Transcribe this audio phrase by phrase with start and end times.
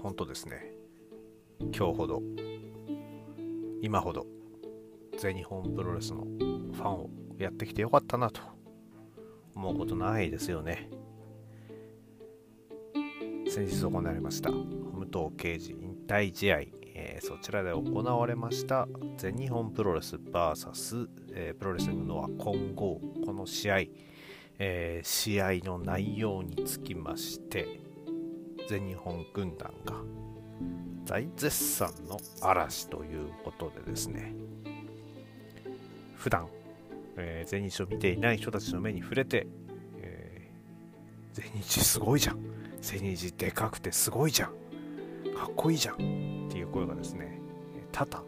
[0.00, 0.72] 本当ですね。
[1.60, 2.22] 今日ほど。
[3.82, 4.26] 今ほど。
[5.18, 8.40] 全日本プロレスのファンをやってきてよかったなと。
[9.54, 10.88] 思うことないですよね。
[13.50, 16.58] 先日行われました武藤敬司引退試合、
[16.94, 18.86] えー、そちらで行われました
[19.16, 23.00] 全日本プロレス VS、えー、プロレスリングのは混合。
[23.26, 23.78] この試合、
[24.60, 27.80] えー、試合の内容につきまして
[28.70, 29.94] 全日本軍団が
[31.04, 34.32] 大絶賛の嵐ということでですね
[36.14, 36.46] 普段、
[37.16, 39.48] えー、全日を見ていない人たちの目に触れて、
[39.98, 42.38] えー、全日すごいじゃん。
[42.80, 44.50] 全日でかくてすごいじゃん。
[45.34, 45.94] かっこいいじゃん。
[45.94, 47.40] っていう声がですね
[47.90, 48.22] 多々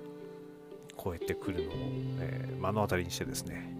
[1.04, 1.72] 超えてくるのを、
[2.20, 3.76] えー、目の当たりにしてですね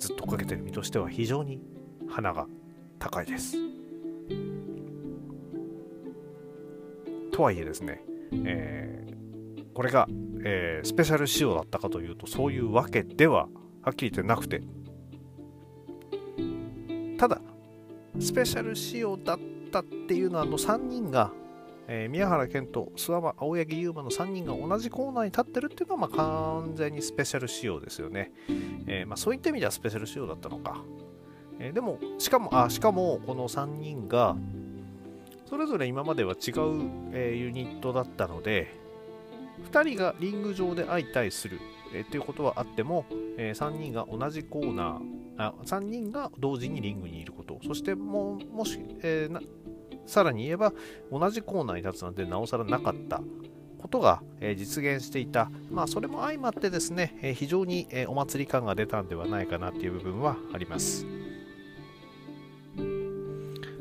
[0.00, 1.60] ずっとかけてる身としては非常に
[2.08, 2.48] 鼻が
[2.98, 3.69] 高いです。
[7.40, 8.02] とはいえですね、
[8.44, 10.06] えー、これが、
[10.44, 13.48] えー、スペシャル仕様だったかというとそういうわけでは
[13.80, 14.60] はっきり言ってなくて
[17.16, 17.40] ただ
[18.18, 19.38] スペシャル仕様だっ
[19.72, 21.32] たっていうのはあの3人が、
[21.88, 26.16] えー、宮原健人、諏訪間、青柳優馬の3人が同じコーナーに立ってるっていうのは、まあ、
[26.62, 28.32] 完全にスペシャル仕様ですよね。
[28.86, 30.82] えー、まあ、そういった意味ではスペシャル仕様だったのか。
[31.58, 34.36] え、でも、しかも、あ、しかも、この3人が、
[35.50, 36.34] それぞれ今までは違う、
[37.12, 38.72] えー、ユニットだったので
[39.70, 41.60] 2人がリング上で相対する、
[41.92, 43.04] えー、っていうことはあっても、
[43.36, 47.58] えー、3人が同じコーナーあ3人が同時にリングにいること。
[47.66, 49.40] そしてもうもし、えー、
[50.06, 50.72] さらに言えば
[51.10, 53.20] 同じコーナーに立つなんてなおさらなかった。
[53.80, 61.06] ことが、え実現していた、まあ、それも相まってですね、え非常に、えお祭り感が出たんではないかなっていう部分はあります。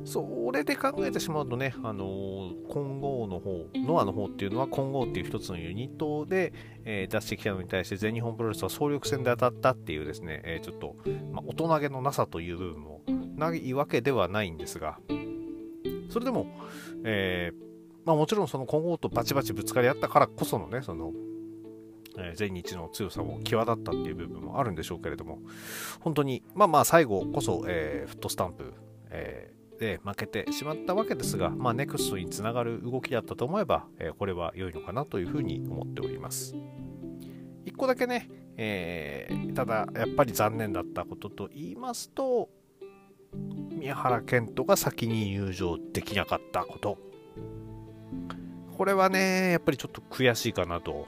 [0.09, 6.51] それで考えてしまうとね、あのー、混合の方、ノアの方っていうのは混合っていう一つのユニットで、
[6.83, 10.95] えー、出してきたのに対して全日本プロレスは総力戦で当たったっていうですね、えー、ちょっと、
[11.31, 13.01] まあ、大人げのなさという部分も
[13.35, 14.97] ないわけではないんですが、
[16.09, 16.47] それでも、
[17.03, 17.51] え
[18.03, 21.13] まあ、もちろんその混合とバチバチぶつかり合ったからこそのね、その、
[22.17, 25.37] え全日の強さも際立ったっていう部分もあるんでしょうけれども、
[25.99, 28.73] 本当に、まあまあ最後こそ、えフットスタンプ、
[29.11, 36.53] えで負けてしまったわけですが、まあ、ネクストにつながる動きだったと思えば、えー、これは良いのかなというふうに思っております。
[37.65, 42.49] 1個だけね、えー、ただやっぱり残念だったことと言いますと、
[43.71, 46.97] 宮原健人が先に入場できなかったこと。
[48.77, 51.07] これはね、やっぱりちょっと悔しいかなと。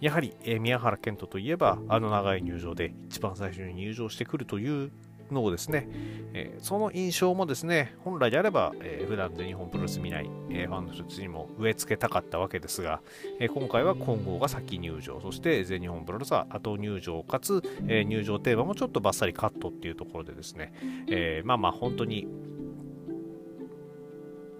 [0.00, 4.90] やはり、えー、宮原健人といえば、あの長い入場で一番最初に入場してくるという
[5.32, 5.88] のをですね、
[6.34, 13.00] えー、その印象もですね、本来であれば、えー、普段全日本プロレス見ない、えー、ファンの人たちにも植え付けたかったわけですが、
[13.40, 20.72] え、今回は混合が先入場、そして全日本プロレスは後入場かつ、え、入場テーマもちょっとバッサリカットっていうところでですね、
[21.08, 22.26] え、まあまあ本当に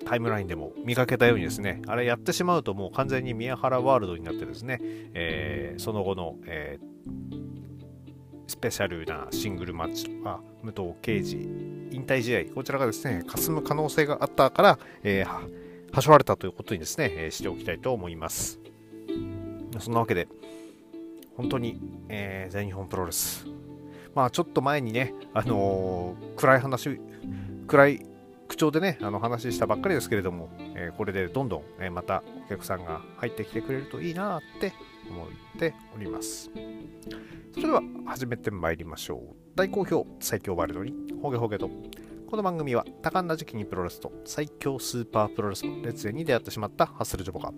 [0.05, 4.79] タイムラインでも見かけたようにですね、あれやってしまうともう完全に宮原ワールドになってですね、
[5.15, 7.52] えー、その後の、えー
[8.53, 11.37] スペシャルなシングルマッチとか、武藤敬司
[11.91, 18.61] 引退試合、こちらがですね、霞む可能性があったから、えー、はしょられたということにですね、えー、しておきたいと思います。
[19.79, 20.29] そんなわけで、
[21.35, 21.81] 本当に、
[22.11, 23.47] えー、全日本プロレス。
[24.15, 27.01] まあ、ちょっと前にね、あのー、暗い話、
[27.67, 28.07] 暗い
[28.49, 34.75] 口調でね、あの話したばっかりですけれども、えー、これでどんどん、えまたお客さんが入ってきてくれるといいなって
[35.13, 35.29] 思っ
[35.59, 36.51] ております。
[37.53, 39.37] それでは始めてまいりましょう。
[39.55, 41.71] 大好評最強ワイルドにホゲホゲと。
[42.29, 47.53] この番組は多感な時期にプロレスと最強スーパープロレスの列伝に出会ってしまったハッスルジョボが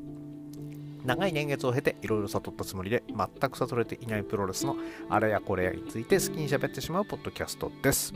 [1.05, 4.75] 長い年月を経ていろいろ悟ったつもりで全く悟れていないプロレスの
[5.09, 8.13] あれやこれやについて好きに喋ってしまうポッドキャストです。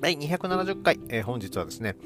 [0.00, 1.96] 第270回、えー、本日はですね、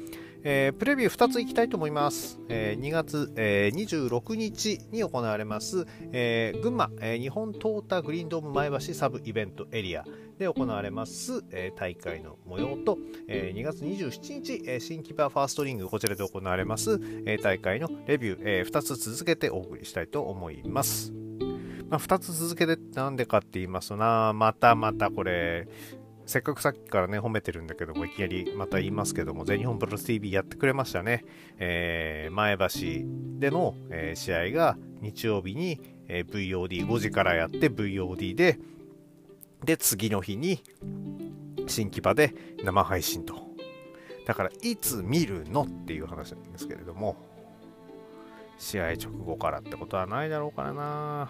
[0.47, 2.39] えー、プレビュー2ついきたいと思います。
[2.49, 10.05] えー、2月、えー、26日に行われます、えー、群馬、え、日本トータグリーンドーム前橋サブイベントエリア
[10.37, 21.11] で行われます、え、大会の模様と、えー、2月27日、え、新キパーファーストリングこちらで行われます、え、大会のレビュー、え、2つ続けてお送りしたいと思います。
[21.89, 25.67] まあ、2つ続けてなんでかって言いますとな、またまたこれ、
[26.25, 31.23] せっかくさっきからね、褒めてるんだけども、いきなりまた言いますけども、全日本プロレス TV やってくれましたね。
[31.57, 38.59] えー、前橋での、えー、試合が日曜日に、えー、VOD、5時からやって VOD で、
[39.63, 40.61] で、次の日に
[41.67, 42.33] 新木場で
[42.63, 43.45] 生配信と。
[44.25, 47.15] だからいつ見るのっていう話なんですけれども
[48.57, 51.29] 試合直後からってことはないだろうからな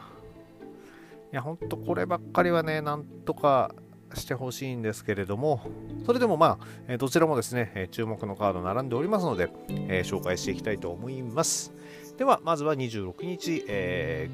[1.32, 3.76] いやほんとこればっかりはねなんとか
[4.14, 5.62] してほしいんですけれども
[6.06, 6.60] それでもま
[6.90, 11.74] あどちらもですね注目のカード並んでおりますので、えー、紹介していきたいと思います
[12.18, 14.30] ではまずは26日、え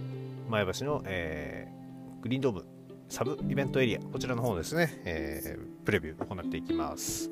[0.47, 2.65] ー、前橋の、えー、グリーンドーム
[3.11, 7.29] サブイベントエリア、こちらの方ですね、えー、プレビュー行っていきます。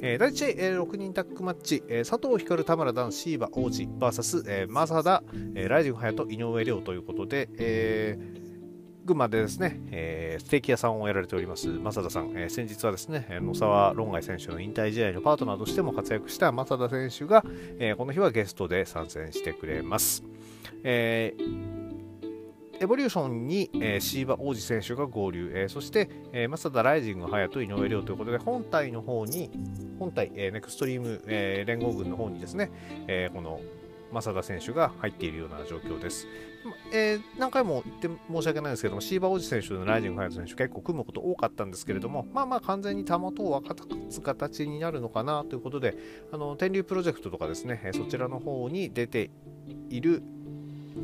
[0.00, 5.22] えー、第1試合、えー、6人タッグマッチ、えー、佐藤光、田村段、シーバ、王子 VS、えー、マサダ、
[5.54, 8.39] えー、ライジング隼人、井上亮ということで、えー
[9.04, 17.44] 群馬でですね、えー、ステーキ屋さんをやられております、正田さん、えー、先日はですね、野沢論外選手の引退試合のパートナーとしても活躍した正田選手が、
[17.78, 20.24] えー、この日はゲストで参戦してくれます。
[20.84, 21.80] えー
[22.82, 29.50] エボリューションに、えー、シーバ王子選手が合流、えー、そして、えー、マサダライジング隼人井上亮ということで本体の方に
[29.98, 32.70] 本体、えー、ネクストリーム、えー、連合軍の方にですね、
[33.06, 33.60] えー、この
[34.12, 36.26] 正田選手が入っているような状況です。
[36.92, 43.74] えー、何回も言って申し訳ないんですけども、シーバー王子選手とライジング隼人選手結構組むこと多かったんですけれども、まあまあ完全にたもとを分か
[44.10, 45.96] つ形になるのかなということで、
[46.32, 49.30] あの天竜プロジェクトとかですね、そちらの方に出て
[49.88, 50.22] いる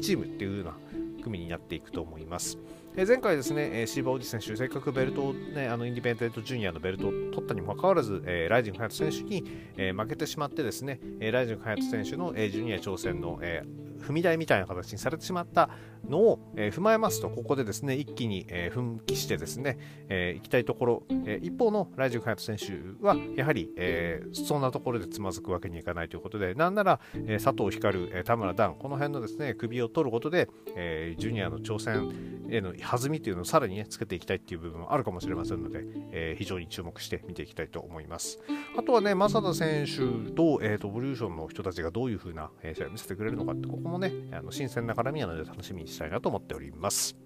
[0.00, 0.74] チームっていうような
[1.22, 2.58] 組になっていくと思います。
[2.98, 9.44] え前回ですね、えシーバーオジ選手、せっかくベルトを、ね、あのインディペンデントジュニアのベルトを取ったにもかかわらず、えライジング・ハヤト選手に、
[9.76, 13.64] え負けてしまってですね、えライジング・ハヤト選手の、えジュニア挑戦の、え
[14.00, 15.70] 踏み台みたいな形にされてしまった
[16.08, 19.78] のを、え、踏まえますと、ここでですね、一気に、え、奮起してですね、
[20.08, 38.38] えー、行きたいところ、え一方のライジング・ハヤト選手は、やはり、えそんなところでつまずくわけにいかないということで、なんなら、え佐藤光、え田村段、この辺のですね、首を取ることで、えジュニアの挑戦への弾みというのをさらにね、つけていきたいっていう部分もあるかもしれませんので、え非常に注目して見ていきたいと思います。
[38.76, 47.16] あとはね、正田選手と、えーと、ボリューションの人たちがどういう風な、え試合を見せてくれるのかって、ここもね、あの新鮮な絡みなので楽しみにしたいなと思っております。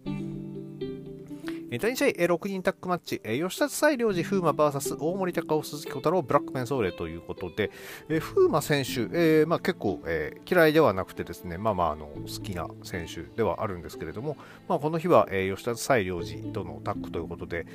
[1.79, 7.71] 第2試合、6人タッグマッチ、吉田西良寺風磨 VS 大森高尾鈴木小太郎ブラックメンソーレということで、
[8.09, 14.37] 風磨選手、えーまあ、結構、えー、嫌いではなくてですね、まあまああの好きな選手ではあるんですけれども、
[14.69, 17.67] まあ、この日は、えー、吉田西良寺とのタッグということで、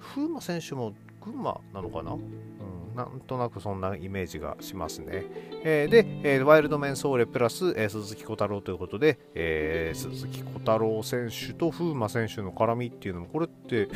[0.00, 0.94] 風磨選手も
[1.24, 2.16] 群馬なのかな？
[3.00, 5.24] なんとなくそんなイメージがしますね。
[5.64, 13.88] えー、で、えー、ワイルドメンソーレプラス、えー、鈴木小太郎ということで、え、鈴木小太郎選手と風磨選手の絡みっていうのも、これって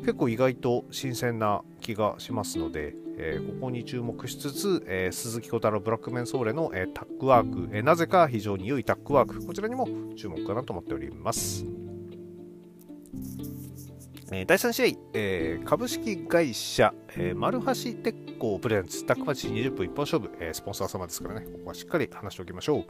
[0.00, 9.86] 結構意外と新鮮な気がしますので、えー、ここに注目しつつ、えー、鈴木小太郎ブラックメンソーレの、えー、タッグワーク、えなぜか非常に良いタッグワーク、こちらにも
[10.16, 11.64] 注目かなと思っております。
[14.32, 22.84] え第3試合、えー、株式会社、えー、丸橋鉄工プレゼンツタックマッチ20分一本勝負、えー、スポンサー様ですからね、ここはしっかり話しておきましょう。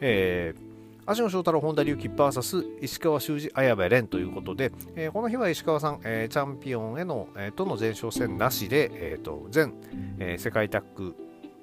[0.00, 0.76] えー
[1.08, 9.72] 足野翔太郎、本田隆起 VS 石川修司、綾部蓮ということで、えー、この日は石川さん、えー、チャンピオンへの、えー、との前哨戦なしで、えーと、全、
[10.18, 11.14] えー、世界タッグ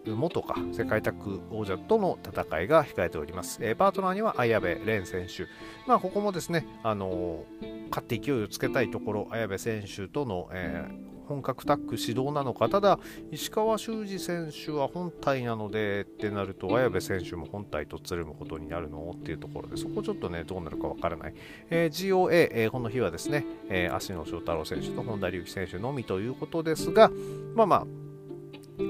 [0.06, 3.60] 元か世界タッグ王者との戦いが控えております。
[3.62, 5.48] えー、パートナーには綾部蓮選手。
[5.88, 13.00] まあ、ここもですね、あのー、勝って勢いをつけたいところ、綾部選手との、えー、本格タッグ指導なのか、ただ、
[13.32, 21.34] 石川修司選手は本体なのでってなると、綾部選手も本体とつるむことになるのっていうところで、そこちょっとね、どうなるかわからない。
[21.70, 27.10] え、GOA、え、この日はですね、えー、足野翔太郎選手と本田隆起選手のみということですが、
[27.56, 27.86] まあまあ、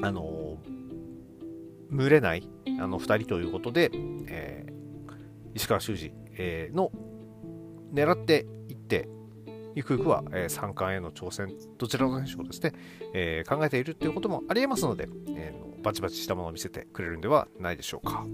[0.02, 0.43] あの
[1.94, 2.48] 群れない
[2.80, 3.92] あの2人ということで、
[4.28, 4.72] えー、
[5.54, 6.92] 石川修司、えー、の
[7.94, 9.08] 狙っていって
[9.76, 12.74] ゆくゆくは、えー、三冠への挑戦どちらの選手をですね、
[13.14, 18.26] えー、考えているということもありえますので、えー、バチバチしたものを見せてくれるんではないでしょうか。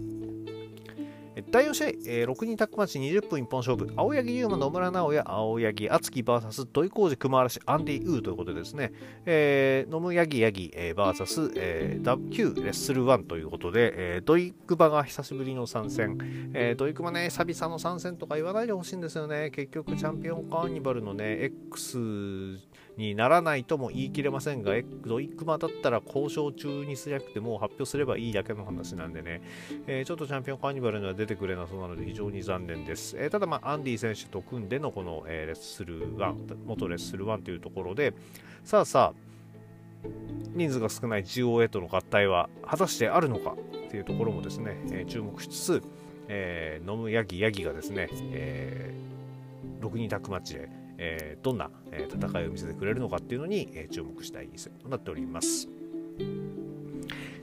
[1.52, 8.92] 第4試合、えー、6人タッグマッチ20分一本勝負、青柳優馬、野村直哉、青柳敦樹 VS 土井浩二、熊嵐、アンディ・ウーということでですね、
[9.26, 16.20] えー、野村柳柳、えー、VS、えー、旧レッスル1ということで、えー、土井熊が久しぶりの参戦、
[16.54, 19.50] えー、土井熊ね、久々の参戦とか言わないでほしいんですよね。
[19.50, 22.60] 結局、チャンピオンカーニバルのね、X
[23.00, 24.74] にならないとも言い切れませんが、
[25.06, 29.42] ドイクマだったら交渉中にすりゃくてもう発表すればいいだけの話なんでね、
[29.88, 33.16] えー、ちょっとチャンピオンカーニバルには出てくれなそうなので非常に残念です。
[33.18, 38.14] えー、ただ、まあ、アンディ選手と組んでのこの、えー、レッスル1、元レッスル1というところで、
[38.66, 40.08] さあさあ、
[40.54, 43.56] 人数が少ない GOA との合体は果たしてあるのか
[43.90, 45.84] というところもですね、え、注目しつつ、
[46.28, 50.70] えー、飲むヤギヤギがですね、えー、6人タッグマッチで
[51.02, 55.70] えー、どんな、戦いを見せてくれるのかっていうのに、え注目したい一戦となっております。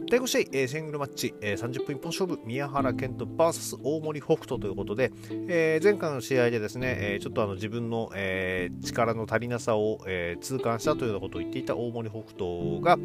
[0.09, 5.11] 第5試合、えー、シングルマッチ、えー、30分一本勝負、宮原健人 VS 大森北斗ということで、
[5.49, 12.99] えー、前回の試合でですね、えー、ちょっとあの自分の、えー、力の足りなさを、えー、痛感したというようなことを言っていた大森北斗が、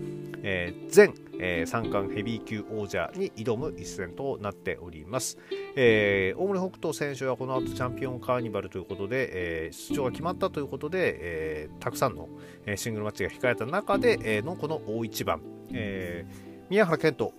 [0.43, 5.39] えー、前、えー、三冠ヘビー級王者に挑む一戦となっております。
[5.75, 12.29] えー、大森北斗選手はこの後チャンピオンカーニバルということで、えー、出場が決まったということで、えー、たくさんの、
[12.75, 15.41] シングルマッチが控えた中で、えー、のこの大一番、
[15.73, 17.33] えー宮原健人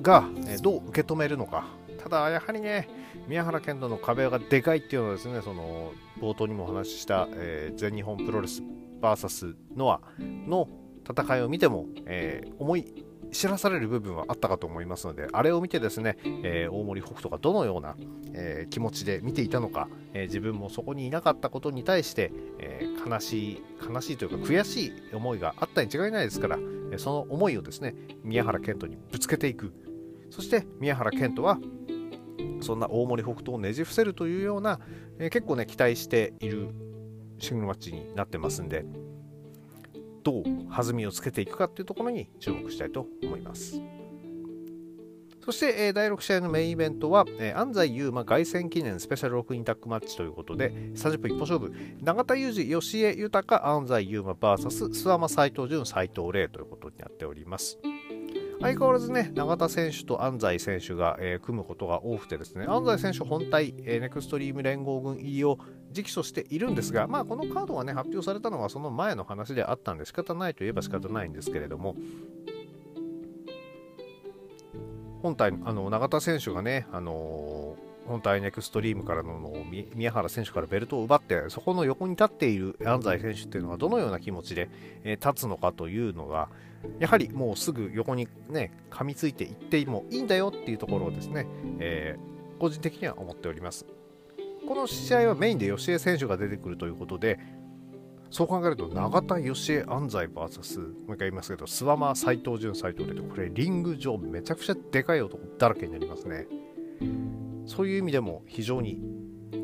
[0.00, 0.24] が
[0.62, 1.66] どう受け止めるのか。
[1.98, 2.88] ただ、やはりね、
[3.26, 5.90] 宮原健人の壁がでかいっていうのはですね、その
[6.20, 8.62] 冒頭にもお話しした、えー、全日本プロレス
[9.02, 10.68] VS ノアの
[11.04, 17.96] 戦いを見ても、えー、思い知らされる部分はあったかと思いますので、あれを見てですね、えー、大森北斗がどのような、
[18.34, 23.62] えー、気持ちで見ていたのか、えー、自分もそこにいなかったことに対して、え悲しい、
[23.92, 26.56] 悲しいというか悔しい思いがあったに違いないですから、
[26.98, 29.72] その思いをですね、宮原健人にぶつけていく。
[30.30, 31.58] そして宮原健人は、
[32.60, 34.80] そんな大森北斗をねじ伏せるというような、
[35.18, 36.68] え結構ね、期待している
[37.38, 38.84] シングルマッチになってますんで、
[40.22, 43.80] どう弾みをつけていくかっていうところに注目したいと思います。
[45.46, 51.72] そして、え、第6試合のメインイベントは、え、安西優真凱旋記念スペシャル6人タッグマッチということで、30分一本勝負、
[52.02, 57.78] 永田裕二、吉江豊、安西優真 VS 諏訪間斎藤潤、斎藤麗ということになっております。
[58.60, 65.58] 相変わらずね、永田選手と安西選手が、えー、組むことが多くてですね、安西選手本体、えー、ネクストリーム連合軍入りを
[65.94, 71.94] 直訴しているんですが、まあ、このカードがね、発表されたのはその前の話であったんで仕方ないといえば仕方ないんですけれども、
[75.26, 77.74] 本体あの永田選手がね、あの
[78.06, 79.52] 本体ネクストリームからの
[79.96, 84.68] 宮原選手からベルトを奪ってそこの横に立っている安西選手っていうのがどのような気持ちで、
[85.02, 86.48] え、立つのかというのが
[87.00, 91.48] やはりもうすぐ横にね噛みついていってもいいんだよっていうところをですね、
[91.80, 93.84] えー、個人的には思っております。
[94.68, 97.38] この試合はメインで吉江選手が出てくるということで
[98.30, 106.46] そう考えると永田義恵安西 VS もう一回言いますけど諏訪間斎藤潤斎藤でこれリング上めちゃくちゃでかい男だらけになりますね。
[107.66, 109.00] そういう意味でも非常に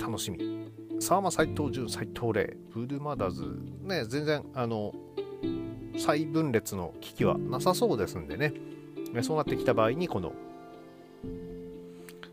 [0.01, 0.39] 楽しみ。
[0.39, 3.45] 諏訪間斎藤潤斎藤麗ブルマダーズ
[3.83, 4.95] ね全然あの
[5.99, 8.55] 再分裂の危機はなさそうですんでね
[9.23, 10.33] そうなってきた場合にこの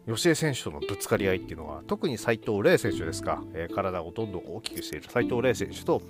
[0.08, 5.10] 吉江選手とのぶつかり合いっていうのは特に斉藤麗選手ですか、えー、体をどんどん大きくしている。
[5.10, 6.02] 斉藤麗選手と、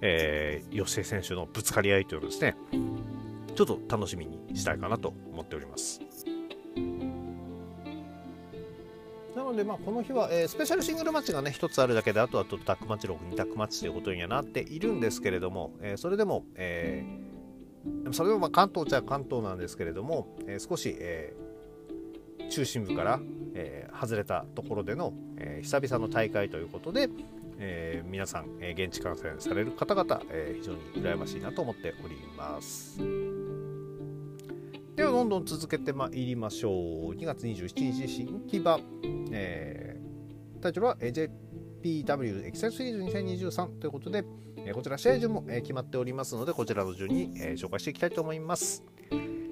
[0.00, 2.56] えー、吉江選手のぶつかり合いというのですね
[3.54, 6.00] ちょっと楽しみにしたいかなと思っております。
[9.34, 21.34] なので、まあ、この日は、えー、スペシャルシングルマッチがね1つあるだけであとはとタックマッチ6 2タックマッチということにはなっているんですけれども、えー、それでも、えー、それもまあ関東っちゃ関東なんですけれども、え少し、え
[22.50, 23.20] 中心部から、
[23.54, 27.08] えー、外れたところでの、えー、久々の大会ということで、
[27.58, 33.00] えー、皆さん、え現地観戦される方々、え非常に羨ましいなと思っております。
[34.94, 36.72] ではどんどん続けてまいりましょう。
[37.14, 38.78] 2月27日新木場、
[39.32, 40.00] え
[40.60, 44.24] タイトルは JPW エキセンシリーズ2023ということで、
[44.64, 48.84] えこちら試合順も、え決まっておりますので、こちらの順に、え紹介していきたいと思います。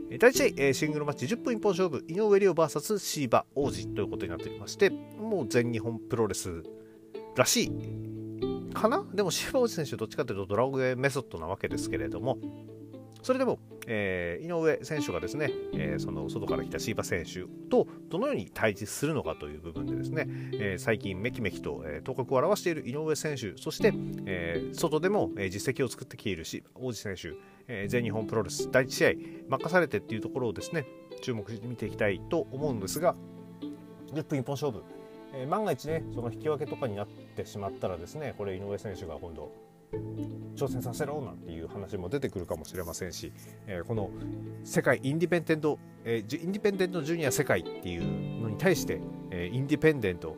[0.09, 6.63] 第1試合、えー、シングルマッチ10分一本勝負、井上亮 VS シーバ王子ということになっておりまして、もう全日本プロレス
[7.35, 9.05] らしいかな？
[9.13, 12.39] でもシーバ王子選手どっちかというとドラゴンメソッドなわけですけれども、
[13.21, 13.59] それでも、
[13.89, 23.93] えー、井上選手がですね、えー、その外から来たシーバ選手とどのように対峙するのかという部分でですね、えー、最近めきめきと、え頭角を現している井上選手、そして、
[24.27, 27.33] え外でも、え実績を作ってきているし王子選手、
[27.69, 29.11] え全日本プロレス第1試合
[29.49, 30.87] 任されてっていうところをですね
[31.23, 33.15] 注目して見ていきたいと思うんですが
[34.13, 34.85] 10分一本勝負、
[35.35, 39.51] え万が一ねその引き分けとかになってしまったらですねこれ井上選手が今度
[40.57, 43.33] 挑戦させろなんていう話も出てくるかもしれませんし、
[43.67, 44.11] えー、この
[44.65, 50.37] 世界インディペンデント、えー、インディペンデントジュニア世界っていうのに対して、えー、インディペンデント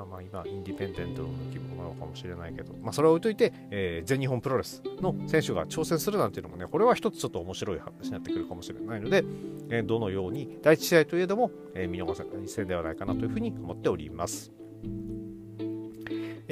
[0.00, 9.24] まあまあ今インディペンデントの規模なのかもしれないけど、まあそれを置いといて、えー、全日本プロレスの選手が挑戦するなんていうのもね、これは一つちょっと面白い話になってくるかもしれないので、
[9.70, 14.50] えー、どのように第一試合といえども、えー、見逃せない戦ではないかなというふうに思っております。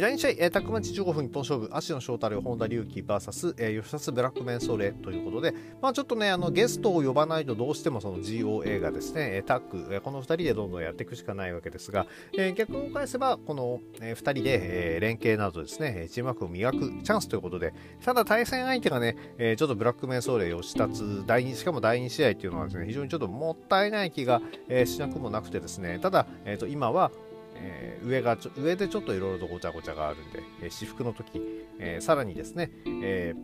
[0.01, 5.53] 第2試合、えー、タックマッチ15分一本勝負、芦野翔太郎、本田隆起 VS、えー、吉田ブラックメンソーレということで、
[5.83, 17.75] まあ、ちょっとね、あのゲストを呼ばないとどうしてもその GOA がですね、タッグ、えー、この2人でどんどんやっていくしかないわけですが、えー、逆を返せば、この、えー、2人で、えー、連携などですね、チームワークを磨くチャンスということで、
[18.05, 27.11] ただ対戦相手がね、えー、ちょっとブラックメンソーレ吉立第2、しかも第2試合っていうのはですね、非常にちょっともったいない気が、えー、しなくもなくてですね、ただ、えー、と今は、
[27.61, 31.41] えー、上がちょ上でちょっといろいろとごちゃごちゃがあるんで、えー、私服の時、
[31.79, 32.71] えー、さらにですね、
[33.03, 33.35] え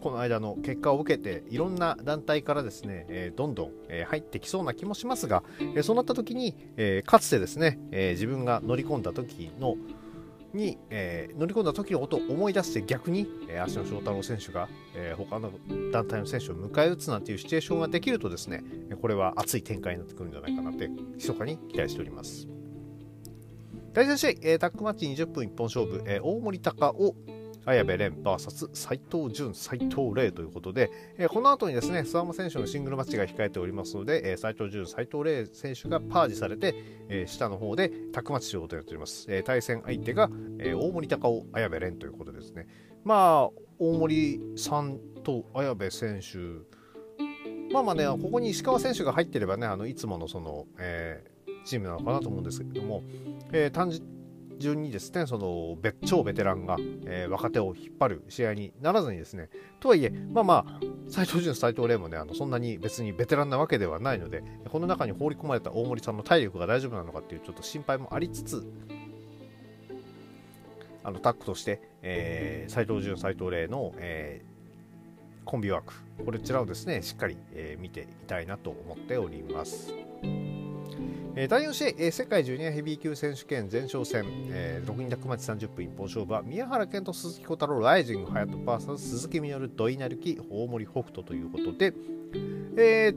[0.00, 5.42] この間の結果を受けていろんな団体からですね、えどんどん、え入ってきそうな気もしますが、
[5.74, 9.74] えそうなった時に、えかつてですね、え自分が乗り込んだ時の
[10.56, 15.52] に、えー、乗り込んだ時のことを思い出して逆に、えー、足野翔太郎選手が、えー、他の
[15.92, 18.64] 団体の選手を迎え撃つなんていうシチュエーションができるとですね
[19.00, 22.48] これは熱い展開になってくるんじゃないかなって密かに期待しております。
[23.92, 27.14] 第3試合、えー、タックマッチ20分一本勝負、えー、大森隆を
[27.66, 36.74] 綾部蓮 VS 斎藤潤、斎藤麗ということで、えー、この後にですね、諏訪間選手のシングルマッチが控えておりますので、えー、斎藤潤、斎藤麗選手がパージされて、
[37.08, 39.26] えー、下の方でタックマッチというとになっております。
[39.28, 42.68] えー、対戦相手が、えー、大森高尾、綾部蓮ということですね。
[43.04, 46.38] まあ、大森さんと綾部選手、
[47.72, 53.02] まあまあね、ここに石川選手が入ってればね、あのいつものその、えー、チームなのかなと思うんですけれども、
[53.52, 53.90] えー、単
[54.58, 68.66] 順にですねその超ベテランが、えー、若手を引っ張る試合にならずにですねとはいえまあまあ斎藤潤斎藤麗もねあのそんなに別にベテランなわけではないのでこの中に放り込まれた大森さんの体力が大丈夫なのかっていうちょっと心配もありつつ
[71.06, 75.94] あのタッグとして、えー、藤潤、斎藤麗の、えー、コンビワーク、
[76.24, 79.94] こちらをですね、しっかり、えー、見ていきたいなと思っております。
[81.38, 91.92] え第4試合、え世界ジュニアヘビー級選手権前哨戦、えー、6人宅町30分一本勝負は宮原健と鈴木小太郎ライジング隼人 VS 鈴木みのる土井成樹大森北斗ということで、
[92.78, 93.16] えー、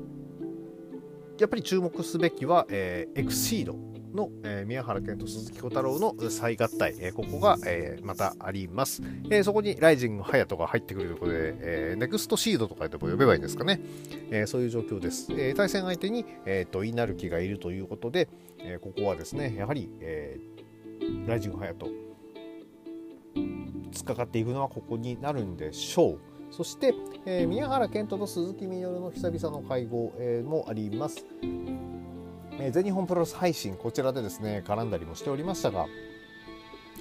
[1.39, 3.88] やっぱり注目すべきは、えー、エクシード。
[4.13, 13.81] の、えー、宮原健と鈴木小太郎の再合体、えー、ここが、えー、またあります、え、そこにライジング隼人が入ってくるということで、え、ネクストシードとかでも呼べばいいんですかね、
[14.31, 18.29] え、そういう状況です、え、対戦相手に、えー、と稲るがいるということで、
[18.59, 20.39] え、ここはですねやはり、え、
[21.27, 22.09] ライジング隼人
[23.91, 26.19] 突っかかっていくのはここになるんでしょう。
[26.51, 26.93] そして、
[27.25, 31.25] え、宮原健人と鈴木みのるの久々の会合、え、もあります。
[32.61, 35.87] え全日本プロレス配信こちらでですね絡んだりもしておりましたが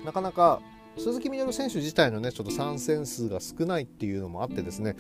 [0.05, 0.61] なかなか
[0.97, 4.97] 鈴木みのる選手自体のねちょっと参戦数が少ないっていうのもあってですね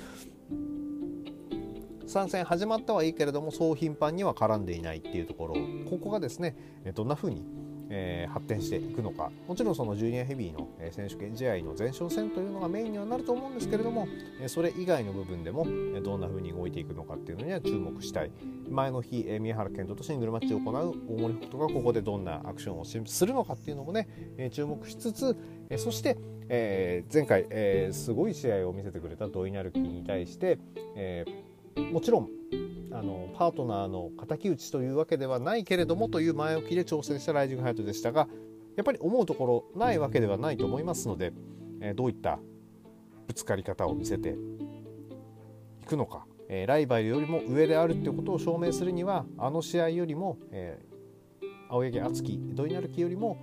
[2.06, 5.54] 参戦始まったはいいけれどもそう頻繁には絡んでいないっていうところ
[5.88, 6.56] ここがですね
[6.94, 7.44] どんな風に
[7.90, 9.30] えー、発展していくのか。
[9.46, 14.06] もちろんそのジュニアヘビーの選手権試合の前哨戦というのがメインにはなると思うんですけれども
[14.46, 15.66] それ以外の部分でも
[16.02, 18.30] どんな風に動いていくのかっていうのには注目したい。
[18.68, 24.08] 前の日宮原健人とシングルマッチを行う大森北斗がここでどんなアクションをするのかっていうのもね
[24.52, 25.36] 注目しつつ
[25.76, 30.58] そしてえー、前回、えー、すごい試合を見せてくれた土井成樹に対して、
[30.96, 32.28] えー、もちろん
[32.90, 38.28] あのパートナーの敵討ちというわけではないけれどもという前置きで挑戦したライジングハヤトでしたが
[38.76, 41.32] やっぱり思うところないわけではないと思いますので、
[41.80, 42.38] えー、どういった
[43.26, 44.36] ぶつかり方を見せて
[45.82, 53.38] いくのか、えー、ライバルよりも上であるということを証明するにはあの試合よりも、えー、青柳敦樹土井成樹よりも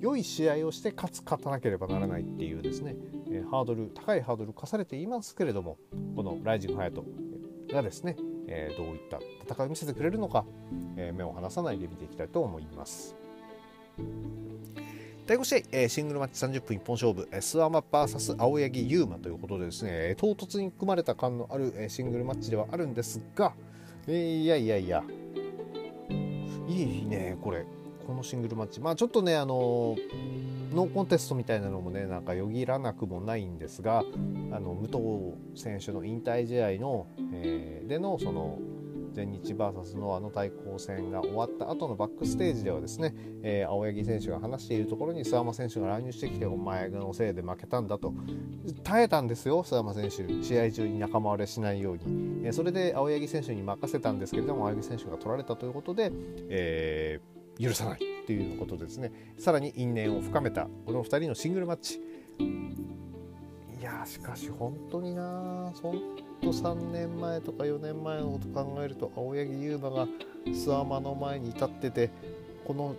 [0.00, 2.96] 良い試合をして勝つ勝たなければならないっていうですね、
[3.30, 5.76] えー、ハードル高いハードル課されていますけれども
[6.16, 7.04] このライジングハヤト
[7.70, 8.16] がですね
[8.50, 10.44] え、どういった戦いを見せてくれるのか、
[10.96, 13.14] え、目を離さないで見ていきたいと思います。
[15.26, 23.54] 第5試合、え、シングルマッチ30分一本勝負、スワマ VS 青柳優馬ということでですね、唐突に組まれた感のある、えシングルマッチではあるんですが、
[24.08, 25.04] えー、いやいやいや、
[26.68, 27.64] いいね、これ。
[28.06, 28.80] このシングルマッチ。
[28.80, 29.94] まあちょっとね、あの
[30.72, 34.04] ノーコンテストみたいなのもね、なんかよぎらなくもないんですが、
[34.52, 38.58] あの武藤選手の引退試合の、えー、でのその
[39.12, 48.14] 全日 VS のあの対抗戦が終わった後のバックステージではですね、えー、青柳選手が話しているところに諏訪間選手が乱入してきてお前のせいで負けたんだと
[48.84, 52.02] 耐えたんですよ諏訪間選手試合中に仲間割れしないように、
[52.44, 56.12] えー、それで青柳選手に任せたんですけれども青柳選手が取られたということで、
[56.48, 58.09] えー許さない。
[58.30, 59.10] っていうことですね。
[59.38, 62.00] さらに因縁を深めたこの2人のシングルマッチ。
[62.38, 65.98] いやしかし本当になほん
[66.40, 70.06] と3年前とか4年前のこと考えると青柳優馬が
[70.46, 72.10] 諏訪間の前に立ってて
[72.64, 72.94] この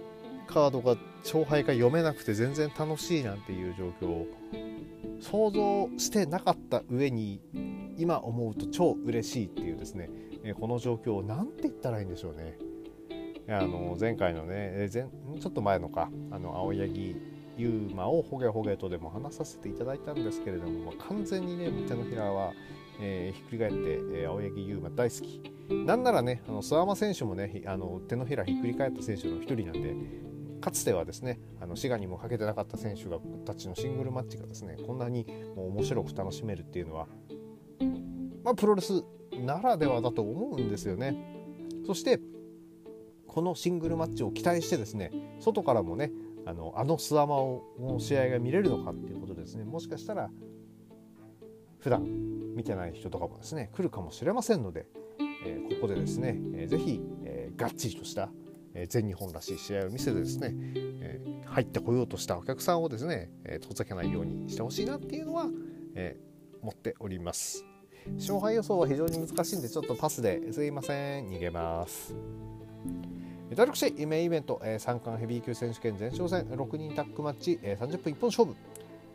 [0.48, 4.28] カードが勝敗が読めなくて全然楽しいなんていう状況を
[5.22, 7.40] 想像してなかった上に
[7.98, 10.10] 今思うと超嬉しいっていうですね。
[10.60, 12.58] この状況を何て言ったらいいんでしょうね。
[13.48, 15.04] あの前回のね前
[15.40, 17.16] ちょっと前のかあの青柳
[17.58, 22.54] ユーマをほげほげとでも話させていただいたんですけれども、まあ、完全にね手のひらは、
[23.00, 23.78] えー、ひっくり返って、
[24.22, 25.52] えー、青柳ユーマ大好き
[25.86, 29.96] なんならねあの諏訪間選手もねあの手のひらひっくり返った選手の一人なんで
[30.62, 35.26] かつてはですねあの滋賀にもかけてなかった選手がたちのシングルマッチがですねこんなに
[35.56, 37.08] もう面白く楽しめるっていうのは、
[38.44, 39.04] まあ、プロレス
[39.40, 41.16] ならではだと思うんですよね。
[41.86, 42.20] そして
[43.32, 46.12] このシングルマッチを期待してですね外からもね
[46.46, 49.64] あのあのスワマをの試合が見れるのかっていうことですね。
[49.64, 50.30] もしかしたら
[51.80, 52.04] 普段
[52.56, 54.86] 見てない人とかもですね来るかもしれませんので、
[55.46, 58.30] えー、ここでですね、えー、ぜひ、えー、がっちりとした、
[58.74, 65.48] えー、全日本らしい試合を見せてですね、えー、入ってこようとしたお客さんをですね、えー、遠ざけないようにしてほしいなっていうのは、
[65.96, 67.64] えー、思っております。
[68.18, 71.28] 勝敗予想は非常に難しいんでちょっとパスですいません。
[71.30, 72.51] 逃げます。
[73.56, 78.56] 私、メインイベント、えー、三冠ヘビー級選手権前哨戦6人タッグマッチ、えー、30分一本勝負、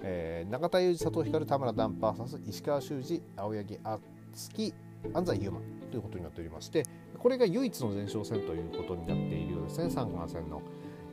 [0.03, 4.75] えー、永田裕二、佐藤光、田村ダンパーサス石川修司、青柳敦樹、
[5.15, 6.85] 安西優馬ということになっておりまして
[7.19, 9.91] これが唯一の前哨戦ということになっているようですね。
[9.91, 10.63] 三冠戦の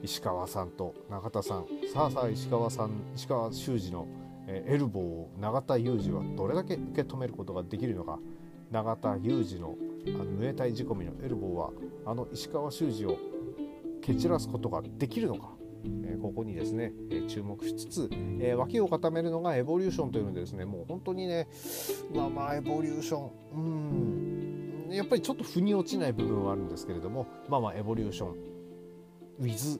[0.04, 1.66] 石川さんと永田さん。
[1.94, 4.06] さあさあ石川さん石川修司の、
[4.48, 8.20] えー、エルボーを永田裕二はどれだけ受け止めることができるのか。
[8.72, 9.76] 永田裕二の
[10.08, 11.70] あのムエタイ仕込みのエルボーは
[12.06, 13.18] あの石川修司を
[14.02, 15.52] 蹴散らすことができるのか、
[16.06, 21.48] えー、ここにですね、えー、注目しつつ、えー、脇を固めるのがエボリューションというのでですねもう本当にね
[22.13, 24.89] まあまあエボリューションうん。
[24.94, 28.36] やっぱりちょっと腑に落ちない部分はあるんですけれどもまあまあエボリューション
[29.42, 29.80] with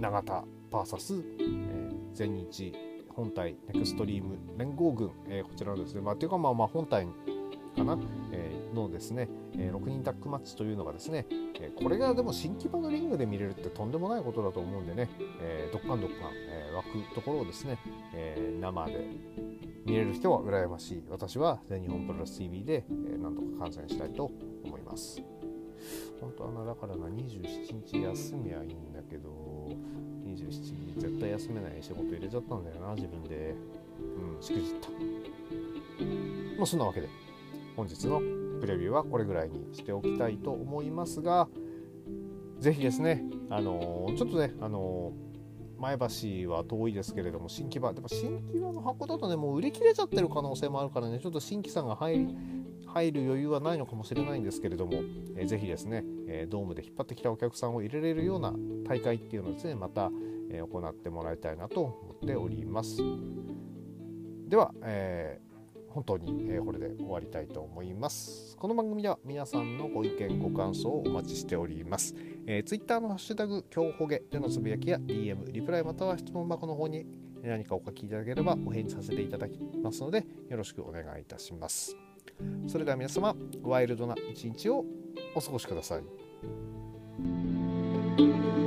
[0.00, 2.72] 永田 VS、えー、全日
[3.08, 7.06] 本体ネクストリーム連合軍、えー、こちらですねまあというかまあまあ本体
[7.76, 7.98] かな、
[8.32, 11.26] え、のですね、え、6人タッグマッチというのがですね、
[11.60, 15.08] え、これがでも新規場のリングで見れるってとんでもないことだと思うんでね、
[15.40, 17.78] えー、どっかんどっかん、え、湧くところをですね、
[18.14, 19.06] え、生で
[19.84, 21.04] 見れる人は羨ましい。
[21.10, 24.30] 私は全日本プロレス TV で、えー、なんとか観戦したいと
[24.64, 25.22] 思います。
[26.20, 29.68] 本当はなだからな27日休みはいいんだけど
[30.24, 33.56] 27日絶対休めない仕事入れちゃったんだよな自分で。
[34.02, 34.88] うんしくじった。
[36.56, 37.08] まあそんなわけで
[37.76, 38.20] 本日の
[38.62, 41.48] プレビューはこれぐらいにしておきたいと思いますが
[42.60, 45.12] 是非ですねあのー、ちょっとねあの、
[45.78, 47.92] 前橋は遠いですけれども新木場。
[47.92, 52.36] でも新木場の箱だとねもう売り切れちゃってる可能性もあるからねちょっと新規さんが入り
[52.86, 54.92] 入る余裕はないのかもしれないんですけれども、
[55.36, 58.54] えー、ぜひですね、え、ドームで引っ張ってきたお客さんを入れれるような
[58.86, 60.12] 大会っていうのをですねまた、
[60.50, 62.98] え、行ってもらいたいなと思っております。
[64.46, 65.51] では、えー
[65.92, 68.56] 本当に、えこれで終わりたいと思います。
[68.56, 72.14] この番組では皆さんのご意見、ご感想をお待ちしております。
[72.46, 77.04] えー、Twitter のハッシュタグ、今日ほげでのつぶやきや DM、リプライまたは質問箱の方に
[77.42, 81.94] 何かお書きいただければお返事させていただきますので、よろしくお願いいたします。
[82.68, 84.86] それでは皆様、ワイルドな一日を
[85.34, 88.61] お過ごしください。